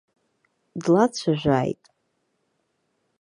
Длацәажәааит. 0.81 1.81